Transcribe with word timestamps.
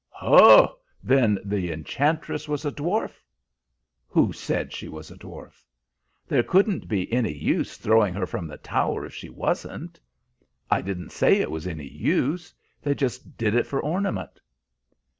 "Ho! 0.13 0.79
Then 1.03 1.37
the 1.45 1.71
enchantress 1.71 2.47
was 2.47 2.65
a 2.65 2.71
dwarf!" 2.71 3.21
"Who 4.07 4.33
said 4.33 4.73
she 4.73 4.87
was 4.87 5.11
a 5.11 5.15
dwarf?" 5.15 5.63
"There 6.27 6.43
wouldn't 6.51 6.87
be 6.87 7.13
any 7.13 7.31
use 7.33 7.77
throwing 7.77 8.15
her 8.15 8.25
from 8.25 8.47
the 8.47 8.57
tower 8.57 9.05
if 9.05 9.13
she 9.13 9.29
wasn't." 9.29 9.99
"I 10.71 10.81
didn't 10.81 11.11
say 11.11 11.35
it 11.37 11.51
was 11.51 11.67
any 11.67 11.87
use. 11.87 12.51
They 12.81 12.95
just 12.95 13.37
did 13.37 13.53
it 13.53 13.67
for 13.67 13.79
ornament." 13.79 14.41